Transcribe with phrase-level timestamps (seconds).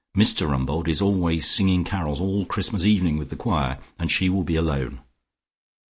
[0.17, 4.43] Mr Rumbold is always singing carols all Christmas evening with the choir, and she will
[4.43, 4.99] be alone."